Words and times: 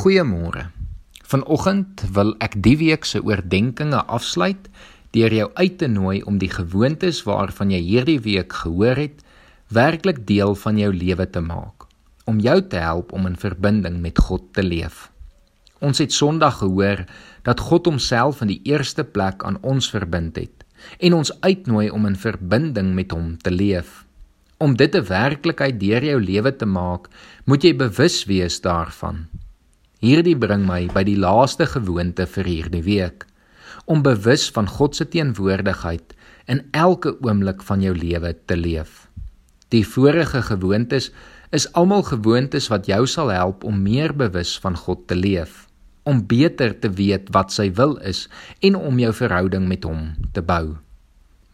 Goeiemôre. 0.00 0.62
Vanoggend 1.28 2.00
wil 2.16 2.30
ek 2.40 2.54
die 2.64 2.78
week 2.80 3.04
se 3.04 3.18
oordeenkings 3.20 3.98
afsluit 4.08 4.70
deur 5.12 5.34
jou 5.36 5.48
uit 5.58 5.74
te 5.76 5.90
nooi 5.92 6.22
om 6.24 6.38
die 6.40 6.48
gewoontes 6.48 7.18
waarvan 7.26 7.68
jy 7.74 7.80
hierdie 7.84 8.16
week 8.24 8.54
gehoor 8.62 8.96
het, 8.96 9.18
werklik 9.68 10.22
deel 10.30 10.54
van 10.62 10.78
jou 10.80 10.88
lewe 10.94 11.26
te 11.28 11.42
maak, 11.44 11.84
om 12.24 12.40
jou 12.40 12.54
te 12.72 12.80
help 12.80 13.12
om 13.12 13.28
in 13.28 13.36
verbinding 13.42 13.98
met 14.00 14.22
God 14.24 14.46
te 14.56 14.64
leef. 14.64 15.10
Ons 15.84 16.00
het 16.00 16.16
Sondag 16.16 16.62
gehoor 16.62 17.04
dat 17.44 17.60
God 17.68 17.92
homself 17.92 18.40
in 18.40 18.54
die 18.54 18.62
eerste 18.72 19.04
plek 19.04 19.44
aan 19.44 19.60
ons 19.60 19.90
verbind 19.92 20.40
het 20.40 20.64
en 20.96 21.18
ons 21.18 21.34
uitnooi 21.44 21.90
om 21.92 22.08
in 22.08 22.16
verbinding 22.16 22.94
met 22.96 23.12
hom 23.12 23.36
te 23.36 23.52
leef. 23.52 24.06
Om 24.56 24.80
dit 24.80 24.96
'n 24.96 25.04
werklikheid 25.12 25.76
deur 25.80 26.04
jou 26.04 26.20
lewe 26.20 26.56
te 26.56 26.66
maak, 26.66 27.12
moet 27.44 27.62
jy 27.62 27.76
bewus 27.76 28.24
wees 28.24 28.60
daarvan. 28.64 29.28
Hierdie 30.00 30.36
bring 30.40 30.62
my 30.64 30.86
by 30.88 31.02
die 31.04 31.18
laaste 31.20 31.66
gewoonte 31.68 32.24
vir 32.24 32.46
hierdie 32.48 32.86
week 32.86 33.26
om 33.84 34.00
bewus 34.00 34.46
van 34.56 34.64
God 34.64 34.96
se 34.96 35.04
teenwoordigheid 35.12 36.14
in 36.48 36.62
elke 36.72 37.12
oomblik 37.20 37.60
van 37.68 37.82
jou 37.84 37.92
lewe 37.92 38.30
te 38.48 38.56
leef. 38.56 39.10
Die 39.68 39.84
vorige 39.84 40.40
gewoontes 40.46 41.10
is 41.52 41.66
almal 41.76 42.06
gewoontes 42.08 42.70
wat 42.72 42.88
jou 42.88 43.02
sal 43.04 43.28
help 43.34 43.66
om 43.68 43.82
meer 43.84 44.14
bewus 44.16 44.54
van 44.64 44.78
God 44.78 45.04
te 45.10 45.18
leef, 45.18 45.66
om 46.08 46.24
beter 46.24 46.72
te 46.80 46.88
weet 46.88 47.28
wat 47.36 47.52
sy 47.52 47.68
wil 47.76 47.98
is 48.00 48.24
en 48.64 48.80
om 48.80 49.02
jou 49.04 49.12
verhouding 49.20 49.68
met 49.68 49.84
hom 49.84 50.14
te 50.32 50.40
bou. 50.40 50.78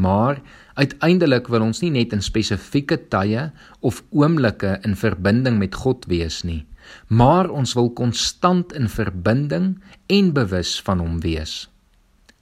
Maar 0.00 0.40
uiteindelik 0.80 1.52
wil 1.52 1.68
ons 1.68 1.84
nie 1.84 1.92
net 1.92 2.16
in 2.16 2.24
spesifieke 2.24 3.02
tye 3.12 3.50
of 3.84 4.00
oomblikke 4.16 4.78
in 4.88 4.96
verbinding 4.96 5.60
met 5.60 5.76
God 5.76 6.08
wees 6.08 6.40
nie 6.40 6.62
maar 7.06 7.50
ons 7.50 7.74
wil 7.74 7.90
konstant 7.92 8.72
in 8.72 8.88
verbinding 8.88 9.76
en 10.06 10.32
bewus 10.32 10.80
van 10.86 10.98
hom 10.98 11.20
wees. 11.20 11.68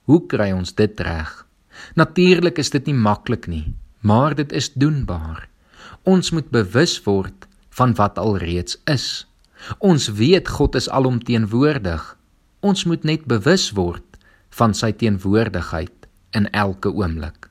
Hoe 0.09 0.27
kry 0.27 0.51
ons 0.53 0.75
dit 0.75 1.01
reg? 1.01 1.33
Natuurlik 1.95 2.59
is 2.59 2.71
dit 2.71 2.87
nie 2.87 2.97
maklik 2.97 3.47
nie, 3.47 3.75
maar 4.01 4.35
dit 4.35 4.53
is 4.53 4.73
doenbaar. 4.73 5.49
Ons 6.03 6.31
moet 6.31 6.49
bewus 6.51 6.97
word 7.05 7.49
van 7.79 7.95
wat 7.95 8.19
alreeds 8.19 8.79
is. 8.91 9.27
Ons 9.79 10.09
weet 10.19 10.49
God 10.49 10.75
is 10.75 10.89
alomteenwoordig. 10.89 12.17
Ons 12.61 12.85
moet 12.85 13.05
net 13.05 13.27
bewus 13.31 13.71
word 13.77 14.05
van 14.59 14.75
sy 14.75 14.93
teenwoordigheid 14.93 16.09
in 16.35 16.49
elke 16.51 16.91
oomblik. 16.91 17.49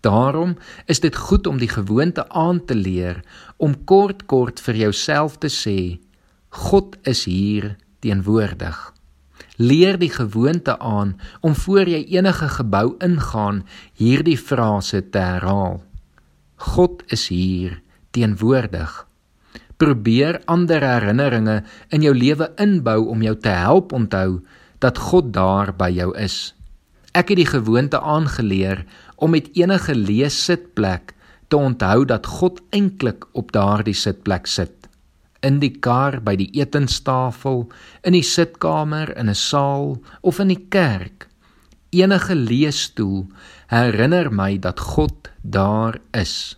Daarom 0.00 0.56
is 0.86 1.00
dit 1.00 1.16
goed 1.16 1.46
om 1.46 1.58
die 1.58 1.70
gewoonte 1.70 2.28
aan 2.28 2.64
te 2.64 2.74
leer 2.74 3.22
om 3.56 3.74
kort 3.84 4.26
kort 4.30 4.60
vir 4.62 4.84
jouself 4.84 5.38
te 5.42 5.50
sê 5.50 5.98
God 6.58 6.96
is 7.06 7.22
hier 7.30 7.76
teenwoordig. 8.02 8.76
Leer 9.62 9.94
die 9.98 10.10
gewoonte 10.10 10.74
aan 10.82 11.12
om 11.40 11.54
voor 11.54 11.86
jy 11.86 12.00
enige 12.18 12.48
gebou 12.50 12.96
ingaan 13.04 13.60
hierdie 14.00 14.38
frase 14.38 15.04
te 15.14 15.22
herhaal. 15.22 15.78
God 16.74 17.04
is 17.14 17.28
hier 17.30 17.78
teenwoordig. 18.10 18.90
Probeer 19.78 20.40
ander 20.50 20.82
herinneringe 20.82 21.60
in 21.94 22.02
jou 22.02 22.14
lewe 22.16 22.50
inbou 22.58 23.04
om 23.14 23.22
jou 23.22 23.36
te 23.38 23.54
help 23.54 23.94
onthou 23.94 24.40
dat 24.82 24.98
God 24.98 25.30
daar 25.36 25.70
by 25.78 25.92
jou 25.94 26.10
is. 26.18 26.56
Ek 27.14 27.30
het 27.30 27.38
die 27.38 27.52
gewoonte 27.52 28.02
aangeleer 28.02 28.82
om 29.14 29.30
met 29.38 29.54
enige 29.54 29.94
leessitplek 29.94 31.14
te 31.48 31.56
onthou 31.56 32.02
dat 32.02 32.26
God 32.26 32.58
eintlik 32.74 33.30
op 33.38 33.54
daardie 33.54 33.96
sitplek 33.96 34.50
sit 34.50 34.77
in 35.40 35.58
die 35.62 35.72
kar 35.80 36.20
by 36.20 36.34
die 36.36 36.50
etenstafel, 36.58 37.68
in 38.02 38.16
die 38.16 38.24
sitkamer, 38.26 39.12
in 39.16 39.28
'n 39.28 39.34
saal 39.34 39.98
of 40.22 40.38
in 40.38 40.48
die 40.48 40.66
kerk. 40.70 41.28
Enige 41.90 42.34
leesstoel 42.34 43.26
herinner 43.68 44.30
my 44.32 44.58
dat 44.58 44.80
God 44.80 45.30
daar 45.42 45.98
is. 46.12 46.56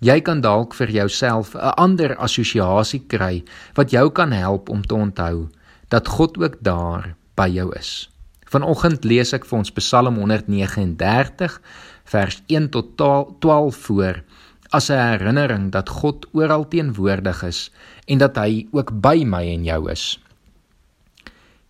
Jy 0.00 0.20
kan 0.20 0.40
dalk 0.40 0.74
vir 0.74 0.90
jouself 0.90 1.54
'n 1.54 1.74
ander 1.76 2.16
assosiasie 2.16 3.02
kry 3.08 3.42
wat 3.74 3.90
jou 3.90 4.10
kan 4.10 4.32
help 4.32 4.68
om 4.68 4.82
te 4.82 4.94
onthou 4.94 5.48
dat 5.88 6.08
God 6.08 6.38
ook 6.38 6.56
daar 6.60 7.14
by 7.34 7.48
jou 7.48 7.72
is. 7.76 8.10
Vanoggend 8.44 9.04
lees 9.04 9.32
ek 9.32 9.44
vir 9.44 9.58
ons 9.58 9.72
Psalm 9.72 10.16
139 10.16 11.60
vers 12.04 12.42
1 12.46 12.68
tot 12.70 12.96
12 13.40 13.76
voor 13.76 14.22
as 14.70 14.90
'n 14.90 14.98
herinnering 14.98 15.72
dat 15.72 15.88
God 15.88 16.26
oral 16.32 16.68
teenwoordig 16.68 17.42
is 17.42 17.70
en 18.06 18.18
dat 18.18 18.36
hy 18.36 18.66
ook 18.72 19.00
by 19.00 19.24
my 19.26 19.44
en 19.52 19.64
jou 19.64 19.90
is. 19.90 20.18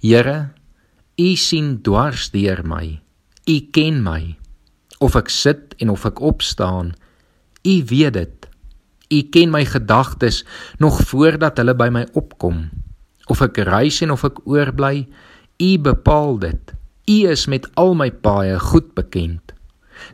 Here, 0.00 0.50
U 1.16 1.36
sien 1.36 1.82
dwars 1.82 2.30
deur 2.30 2.62
my. 2.66 3.00
U 3.46 3.60
ken 3.70 4.02
my. 4.02 4.36
Of 4.98 5.16
ek 5.16 5.28
sit 5.28 5.74
en 5.78 5.90
of 5.90 6.04
ek 6.04 6.20
opstaan, 6.20 6.94
U 7.62 7.84
weet 7.84 8.12
dit. 8.12 8.48
U 9.10 9.22
ken 9.22 9.50
my 9.50 9.64
gedagtes 9.64 10.44
nog 10.78 11.00
voordat 11.00 11.56
hulle 11.56 11.74
by 11.74 11.88
my 11.88 12.06
opkom. 12.12 12.70
Of 13.26 13.40
ek 13.42 13.58
reis 13.58 14.02
en 14.02 14.10
of 14.10 14.24
ek 14.24 14.46
oorbly, 14.46 15.06
U 15.62 15.78
bepaal 15.78 16.38
dit. 16.38 16.74
U 17.08 17.16
is 17.30 17.46
met 17.46 17.68
al 17.74 17.94
my 17.94 18.10
paaie 18.10 18.58
goed 18.58 18.94
bekend. 18.94 19.52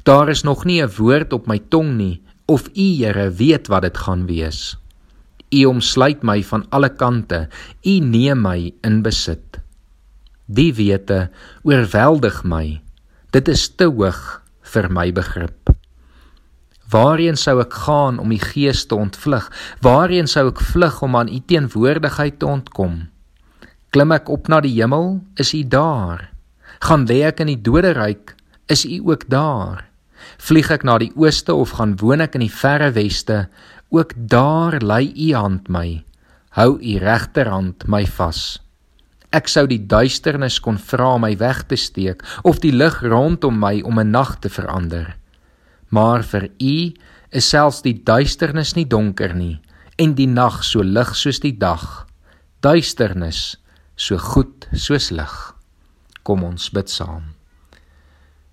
Daar 0.02 0.28
is 0.28 0.42
nog 0.42 0.64
nie 0.64 0.82
'n 0.82 0.90
woord 0.96 1.32
op 1.32 1.46
my 1.46 1.58
tong 1.58 1.96
nie 1.96 2.22
of 2.50 2.66
U 2.74 2.86
Here 2.98 3.30
weet 3.30 3.70
wat 3.70 3.86
dit 3.86 3.96
gaan 3.96 4.26
wees. 4.26 4.74
U 5.54 5.64
omsluit 5.70 6.22
my 6.26 6.42
van 6.42 6.66
alle 6.74 6.90
kante. 6.90 7.46
U 7.86 7.94
neem 8.02 8.42
my 8.42 8.72
in 8.86 9.02
besit. 9.06 9.60
Die 10.50 10.72
wete 10.74 11.28
oorweldig 11.62 12.42
my. 12.42 12.80
Dit 13.30 13.48
is 13.48 13.68
te 13.70 13.86
hoog 13.86 14.40
vir 14.72 14.88
my 14.90 15.10
begrip. 15.14 15.70
Waarheen 16.90 17.38
sou 17.38 17.60
ek 17.62 17.74
gaan 17.86 18.18
om 18.18 18.32
die 18.34 18.42
gees 18.42 18.82
te 18.90 18.98
ontvlug? 18.98 19.46
Waarheen 19.86 20.26
sou 20.26 20.48
ek 20.50 20.62
vlug 20.72 20.98
om 21.06 21.14
aan 21.20 21.30
u 21.30 21.38
teenwoordigheid 21.38 22.40
te 22.42 22.50
ontkom? 22.50 23.04
Klim 23.94 24.14
ek 24.14 24.30
op 24.30 24.50
na 24.50 24.58
die 24.62 24.74
hemel? 24.74 25.20
Is 25.38 25.54
u 25.54 25.62
daar? 25.62 26.26
Gaan 26.82 27.06
lê 27.06 27.22
ek 27.30 27.44
in 27.46 27.54
die 27.54 27.62
doderyk? 27.62 28.34
Is 28.66 28.82
u 28.86 28.98
ook 29.06 29.28
daar? 29.30 29.89
Vlieg 30.38 30.70
ek 30.70 30.84
na 30.84 30.98
die 30.98 31.12
ooste 31.16 31.54
of 31.54 31.76
gaan 31.78 31.96
woon 32.00 32.20
ek 32.20 32.34
in 32.34 32.44
die 32.46 32.52
verre 32.52 32.92
weste, 32.96 33.48
ook 33.90 34.14
daar 34.16 34.78
lê 34.80 35.02
u 35.10 35.34
hand 35.34 35.68
my. 35.68 36.02
Hou 36.56 36.78
u 36.78 36.98
regterhand 36.98 37.86
my 37.86 38.04
vas. 38.06 38.60
Ek 39.30 39.46
sou 39.46 39.66
die 39.70 39.78
duisternis 39.86 40.58
kon 40.58 40.78
vra 40.78 41.14
my 41.22 41.36
weg 41.38 41.62
te 41.70 41.76
steek 41.78 42.24
of 42.42 42.58
die 42.64 42.72
lig 42.74 42.96
rondom 43.06 43.60
my 43.62 43.80
om 43.86 43.98
'n 44.00 44.10
nag 44.10 44.40
te 44.40 44.48
verander. 44.48 45.16
Maar 45.90 46.22
vir 46.22 46.50
u 46.58 46.92
is 47.30 47.48
selfs 47.48 47.82
die 47.82 48.02
duisternis 48.04 48.74
nie 48.74 48.86
donker 48.86 49.34
nie 49.34 49.60
en 49.98 50.14
die 50.14 50.26
nag 50.26 50.64
so 50.64 50.82
lig 50.82 51.14
soos 51.16 51.40
die 51.40 51.56
dag. 51.58 52.06
Duisternis 52.60 53.56
so 53.96 54.18
goed 54.18 54.66
soos 54.72 55.10
lig. 55.10 55.54
Kom 56.22 56.42
ons 56.42 56.70
bid 56.70 56.90
saam. 56.90 57.39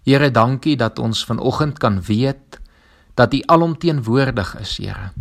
Here, 0.08 0.30
dankie 0.32 0.78
dat 0.80 1.00
ons 1.04 1.26
vanoggend 1.28 1.80
kan 1.84 2.00
weet 2.02 2.62
dat 3.20 3.34
U 3.34 3.42
alomteenwoordig 3.46 4.54
is, 4.60 4.78
Here. 4.80 5.12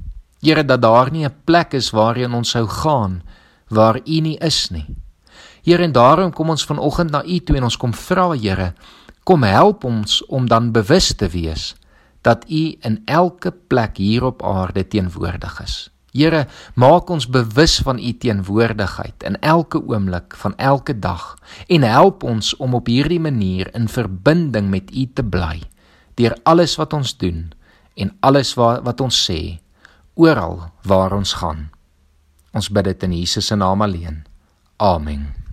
Here, 0.40 0.62
dat 0.64 0.82
daar 0.82 1.10
nie 1.10 1.26
'n 1.26 1.34
plek 1.44 1.72
is 1.72 1.90
waarheen 1.90 2.34
ons 2.34 2.50
sou 2.50 2.68
gaan 2.68 3.22
waar 3.68 3.96
U 3.96 4.20
nie 4.20 4.38
is 4.38 4.70
nie. 4.70 4.86
Here, 5.62 5.82
en 5.82 5.92
daarom 5.92 6.32
kom 6.32 6.50
ons 6.50 6.64
vanoggend 6.64 7.10
na 7.10 7.24
U 7.24 7.38
toe 7.38 7.56
en 7.56 7.62
ons 7.62 7.76
kom 7.76 7.94
vra, 7.94 8.30
Here, 8.30 8.74
kom 9.24 9.42
help 9.42 9.84
ons 9.84 10.26
om 10.26 10.46
dan 10.46 10.72
bewus 10.72 11.14
te 11.14 11.28
wees 11.28 11.74
dat 12.22 12.44
U 12.48 12.76
in 12.80 13.02
elke 13.04 13.50
plek 13.50 13.96
hier 13.96 14.24
op 14.24 14.42
aarde 14.42 14.86
teenwoordig 14.88 15.62
is. 15.62 15.90
Here, 16.16 16.46
maak 16.80 17.10
ons 17.12 17.28
bewus 17.28 17.76
van 17.84 18.00
u 18.00 18.12
teenwoordigheid 18.16 19.26
in 19.28 19.36
elke 19.44 19.82
oomblik 19.84 20.36
van 20.40 20.56
elke 20.56 20.96
dag 20.96 21.36
en 21.68 21.84
help 21.84 22.24
ons 22.24 22.54
om 22.56 22.74
op 22.74 22.88
hierdie 22.88 23.20
manier 23.20 23.68
in 23.76 23.88
verbinding 23.88 24.70
met 24.72 24.88
u 24.96 25.04
te 25.12 25.24
bly 25.24 25.60
deur 26.16 26.32
alles 26.48 26.78
wat 26.80 26.96
ons 26.96 27.12
doen 27.20 27.50
en 28.00 28.16
alles 28.24 28.54
wat 28.56 28.80
wat 28.88 29.00
ons 29.04 29.16
sê 29.28 29.58
oral 30.16 30.70
waar 30.88 31.12
ons 31.12 31.36
gaan. 31.42 31.68
Ons 32.56 32.72
bid 32.72 32.88
dit 32.88 33.02
in 33.04 33.18
Jesus 33.20 33.52
se 33.52 33.56
naam 33.56 33.84
alleen. 33.84 34.24
Amen. 34.80 35.45